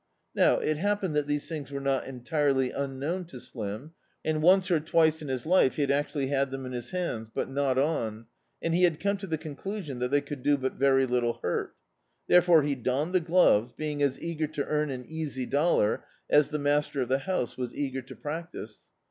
Now 0.33 0.55
it 0.57 0.77
happened 0.77 1.15
that 1.15 1.27
these 1.27 1.47
things 1.47 1.69
were 1.69 1.79
not 1.79 2.07
entirely 2.07 2.71
unknown 2.71 3.25
to 3.25 3.39
Slim, 3.39 3.93
and 4.25 4.41
once 4.41 4.71
or 4.71 4.79
twice 4.79 5.21
in 5.21 5.27
his 5.27 5.45
life 5.45 5.75
he 5.75 5.83
had 5.83 5.91
actually 5.91 6.25
had 6.25 6.49
them 6.49 6.65
in 6.65 6.71
his 6.71 6.89
hands— 6.89 7.29
but 7.35 7.51
not 7.51 7.77
on— 7.77 8.25
and 8.63 8.73
he 8.73 8.81
had 8.81 8.99
come 8.99 9.17
to 9.17 9.27
the 9.27 9.37
cMiclusion 9.37 9.99
that 9.99 10.09
they 10.09 10.19
could 10.21 10.41
do 10.41 10.57
but 10.57 10.73
very 10.73 11.05
little 11.05 11.33
hurt. 11.43 11.75
Therefore 12.25 12.63
he 12.63 12.73
donned 12.73 13.13
the 13.13 13.19
gloves, 13.19 13.73
being 13.73 14.01
as 14.01 14.19
eager 14.19 14.47
to 14.47 14.65
earn 14.65 14.89
an 14.89 15.05
easy 15.07 15.45
dollar 15.45 16.03
as 16.31 16.49
the 16.49 16.57
master 16.57 17.03
of 17.03 17.09
die 17.09 17.17
house 17.19 17.55
was 17.55 17.75
eager 17.75 18.01
to 18.01 18.15
practise. 18.15 18.79